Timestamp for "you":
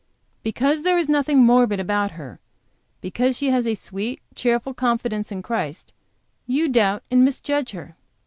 6.47-6.67